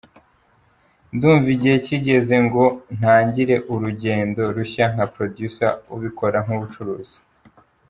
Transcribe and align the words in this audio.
Ndumva 1.15 1.47
igihe 1.55 1.77
kigeze 1.85 2.35
ngo 2.45 2.63
ntangire 2.97 3.55
urugendo 3.73 4.41
rushya 4.55 4.85
nka 4.93 5.05
Producer 5.15 5.71
ubikora 5.95 6.37
nk’ubucuruzi. 6.45 7.17